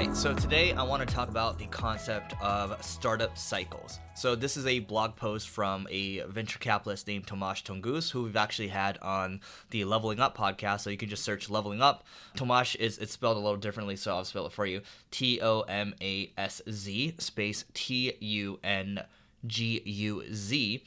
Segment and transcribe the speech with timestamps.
[0.00, 3.98] Right, so today I want to talk about the concept of startup cycles.
[4.14, 8.34] So this is a blog post from a venture capitalist named Tomasz Tunguz, who we've
[8.34, 10.80] actually had on the Leveling Up podcast.
[10.80, 12.06] So you can just search Leveling Up.
[12.34, 15.60] Tomasz is it's spelled a little differently, so I'll spell it for you: T O
[15.68, 19.04] M A S Z space T U N
[19.46, 20.82] G U Z.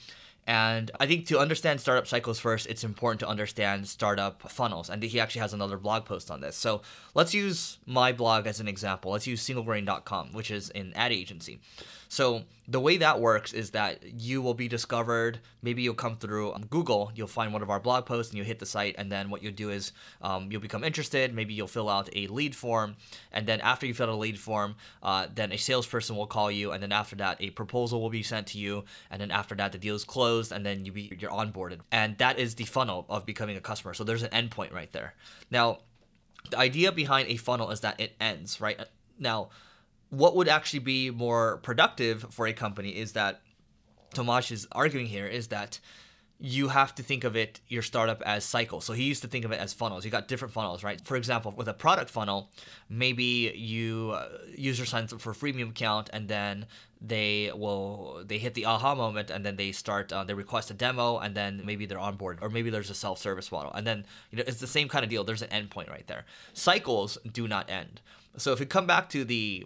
[0.45, 4.89] And I think to understand startup cycles first, it's important to understand startup funnels.
[4.89, 6.55] And he actually has another blog post on this.
[6.55, 6.81] So
[7.13, 9.11] let's use my blog as an example.
[9.11, 11.59] Let's use singlegrain.com, which is an ad agency.
[12.13, 15.39] So the way that works is that you will be discovered.
[15.63, 18.59] Maybe you'll come through Google, you'll find one of our blog posts and you hit
[18.59, 18.93] the site.
[18.99, 21.33] And then what you'll do is um, you'll become interested.
[21.33, 22.97] Maybe you'll fill out a lead form.
[23.31, 26.51] And then after you fill out a lead form, uh, then a salesperson will call
[26.51, 26.71] you.
[26.71, 28.85] And then after that, a proposal will be sent to you.
[29.09, 31.79] And then after that, the deal is closed and then you be, you're onboarded.
[31.91, 33.95] And that is the funnel of becoming a customer.
[33.95, 35.15] So there's an endpoint right there.
[35.49, 35.79] Now,
[36.51, 38.79] the idea behind a funnel is that it ends, right?
[39.17, 39.49] Now,
[40.13, 43.41] what would actually be more productive for a company is that
[44.13, 45.79] Tomasz is arguing here is that
[46.39, 48.85] you have to think of it your startup as cycles.
[48.85, 50.05] So he used to think of it as funnels.
[50.05, 51.01] You got different funnels, right?
[51.01, 52.51] For example, with a product funnel,
[52.89, 56.67] maybe you uh, user signs up for a freemium account and then
[57.01, 60.75] they will they hit the aha moment and then they start uh, they request a
[60.75, 64.05] demo and then maybe they're on board or maybe there's a self-service model and then
[64.29, 65.23] you know it's the same kind of deal.
[65.23, 66.25] There's an endpoint right there.
[66.53, 68.01] Cycles do not end.
[68.37, 69.65] So if we come back to the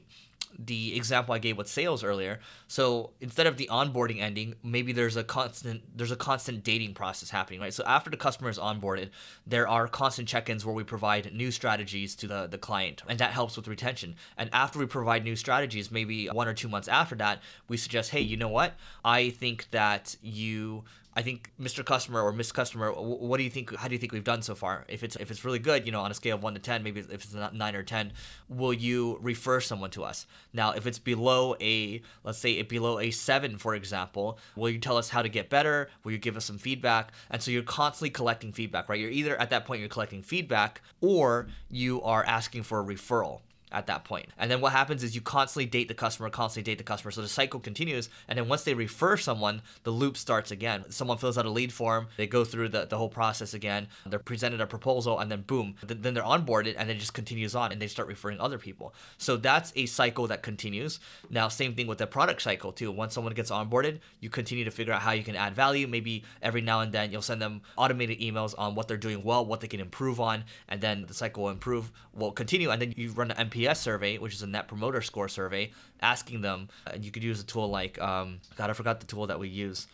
[0.58, 2.40] the example I gave with sales earlier.
[2.68, 7.30] So instead of the onboarding ending, maybe there's a constant there's a constant dating process
[7.30, 7.74] happening, right?
[7.74, 9.10] So after the customer is onboarded,
[9.46, 13.32] there are constant check-ins where we provide new strategies to the, the client, and that
[13.32, 14.16] helps with retention.
[14.38, 18.12] And after we provide new strategies, maybe one or two months after that, we suggest,
[18.12, 18.74] hey, you know what?
[19.04, 20.84] I think that you
[21.18, 21.84] I think Mr.
[21.84, 23.76] Customer or Miss Customer, what do you think?
[23.76, 24.86] How do you think we've done so far?
[24.88, 26.84] If it's if it's really good, you know, on a scale of one to ten,
[26.84, 28.14] maybe if it's nine or ten,
[28.48, 30.28] will you refer someone to us?
[30.54, 34.78] Now, if it's below a, let's say it below a seven, for example, will you
[34.78, 35.90] tell us how to get better?
[36.04, 37.12] Will you give us some feedback?
[37.32, 39.00] And so you're constantly collecting feedback, right?
[39.00, 43.42] You're either at that point you're collecting feedback or you are asking for a referral
[43.72, 44.28] at that point.
[44.38, 47.12] And then what happens is you constantly date the customer, constantly date the customer.
[47.12, 48.10] So the cycle continues.
[48.28, 50.86] And then once they refer someone, the loop starts again.
[50.90, 54.20] Someone fills out a lead form, they go through the, the whole process again, they're
[54.20, 57.82] presented a proposal, and then boom, then they're onboarded and it just continues on and
[57.82, 58.94] they start referring other people.
[59.18, 61.00] So that's a cycle that continues.
[61.30, 62.92] Now, same thing with the product cycle too.
[62.92, 65.88] Once someone gets onboarded, you continue to figure out how you can add value.
[65.88, 69.46] Maybe every now and then you'll send them automated emails on what they're doing well,
[69.46, 72.94] what they can improve on, and then the cycle will improve, will continue, and then
[72.96, 76.70] you run an MP NPS survey, which is a Net Promoter Score survey, asking them.
[76.86, 79.50] And you could use a tool like, um, God, I forgot the tool that we
[79.50, 79.88] use.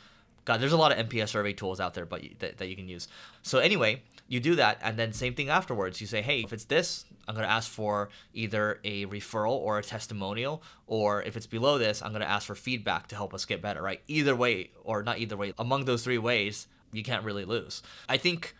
[0.45, 2.89] God, there's a lot of NPS survey tools out there, but that, that you can
[2.89, 3.07] use.
[3.43, 6.01] So anyway, you do that, and then same thing afterwards.
[6.01, 9.83] You say, hey, if it's this, I'm gonna ask for either a referral or a
[9.83, 13.61] testimonial, or if it's below this, I'm gonna ask for feedback to help us get
[13.61, 13.81] better.
[13.81, 14.01] Right?
[14.07, 15.53] Either way, or not either way.
[15.57, 17.81] Among those three ways, you can't really lose.
[18.09, 18.53] I think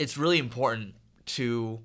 [0.00, 0.94] it's really important
[1.26, 1.80] to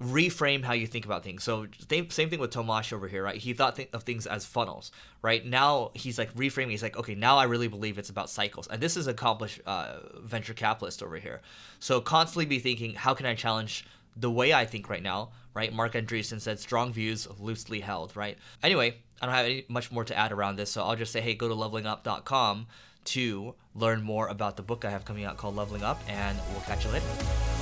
[0.00, 1.44] reframe how you think about things.
[1.44, 3.36] So same, same thing with Tomasz over here, right?
[3.36, 5.44] He thought th- of things as funnels, right?
[5.44, 6.70] Now he's like reframing.
[6.70, 8.66] He's like, okay, now I really believe it's about cycles.
[8.68, 11.40] And this is accomplished uh, venture capitalist over here.
[11.78, 13.84] So constantly be thinking, how can I challenge
[14.16, 15.72] the way I think right now, right?
[15.72, 18.36] Marc Andreessen said strong views loosely held, right?
[18.62, 20.70] Anyway, I don't have any, much more to add around this.
[20.70, 22.66] So I'll just say, hey, go to levelingup.com
[23.04, 26.60] to learn more about the book I have coming out called Leveling Up, and we'll
[26.62, 27.61] catch you later.